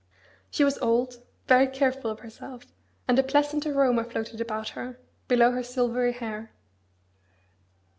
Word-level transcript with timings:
She 0.49 0.63
was 0.63 0.79
old, 0.79 1.23
very 1.47 1.67
careful 1.67 2.09
of 2.09 2.21
herself, 2.21 2.65
and 3.07 3.19
a 3.19 3.23
pleasant 3.23 3.67
aroma 3.67 4.03
floated 4.03 4.41
about 4.41 4.69
her, 4.69 4.99
below 5.27 5.51
her 5.51 5.61
silvery 5.61 6.13
hair. 6.13 6.53